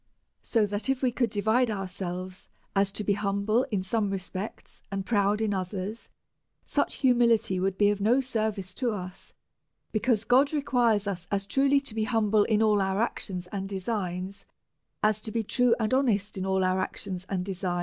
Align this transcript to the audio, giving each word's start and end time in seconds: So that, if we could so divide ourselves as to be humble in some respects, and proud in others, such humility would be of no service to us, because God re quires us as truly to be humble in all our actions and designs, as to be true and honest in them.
So 0.41 0.65
that, 0.65 0.89
if 0.89 1.03
we 1.03 1.11
could 1.11 1.31
so 1.31 1.35
divide 1.35 1.69
ourselves 1.69 2.49
as 2.75 2.91
to 2.93 3.03
be 3.03 3.13
humble 3.13 3.65
in 3.69 3.83
some 3.83 4.09
respects, 4.09 4.81
and 4.91 5.05
proud 5.05 5.41
in 5.41 5.53
others, 5.53 6.09
such 6.65 6.95
humility 6.95 7.59
would 7.59 7.77
be 7.77 7.91
of 7.91 8.01
no 8.01 8.19
service 8.19 8.73
to 8.73 8.93
us, 8.93 9.33
because 9.91 10.23
God 10.23 10.53
re 10.53 10.63
quires 10.63 11.05
us 11.05 11.27
as 11.29 11.45
truly 11.45 11.79
to 11.81 11.93
be 11.93 12.05
humble 12.05 12.45
in 12.45 12.63
all 12.63 12.81
our 12.81 12.99
actions 12.99 13.45
and 13.51 13.69
designs, 13.69 14.47
as 15.03 15.21
to 15.21 15.31
be 15.31 15.43
true 15.43 15.75
and 15.79 15.93
honest 15.93 16.35
in 16.35 16.45
them. 16.45 17.39